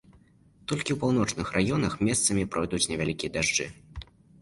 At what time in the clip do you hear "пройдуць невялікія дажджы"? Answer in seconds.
2.57-3.73